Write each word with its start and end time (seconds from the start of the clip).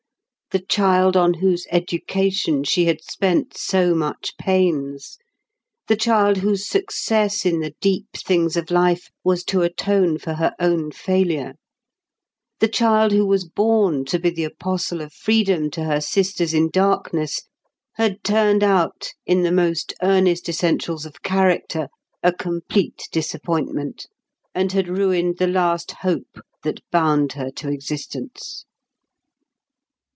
The 0.53 0.59
child 0.59 1.15
on 1.15 1.35
whose 1.35 1.65
education 1.71 2.65
she 2.65 2.83
had 2.83 3.01
spent 3.01 3.55
so 3.55 3.95
much 3.95 4.35
pains, 4.37 5.17
the 5.87 5.95
child 5.95 6.39
whose 6.39 6.67
success 6.67 7.45
in 7.45 7.61
the 7.61 7.73
deep 7.79 8.07
things 8.17 8.57
of 8.57 8.69
life 8.69 9.09
was 9.23 9.45
to 9.45 9.61
atone 9.61 10.17
for 10.17 10.33
her 10.33 10.53
own 10.59 10.91
failure, 10.91 11.53
the 12.59 12.67
child 12.67 13.13
who 13.13 13.25
was 13.25 13.47
born 13.47 14.03
to 14.03 14.19
be 14.19 14.29
the 14.29 14.43
apostle 14.43 14.99
of 14.99 15.13
freedom 15.13 15.71
to 15.71 15.85
her 15.85 16.01
sisters 16.01 16.53
in 16.53 16.69
darkness, 16.69 17.43
had 17.93 18.21
turned 18.21 18.61
out 18.61 19.13
in 19.25 19.43
the 19.43 19.53
most 19.53 19.93
earnest 20.03 20.49
essentials 20.49 21.05
of 21.05 21.21
character 21.23 21.87
a 22.21 22.33
complete 22.33 23.07
disappointment, 23.13 24.05
and 24.53 24.73
had 24.73 24.89
ruined 24.89 25.37
the 25.37 25.47
last 25.47 25.91
hope 26.01 26.41
that 26.63 26.81
bound 26.91 27.31
her 27.31 27.49
to 27.51 27.69
existence. 27.69 28.65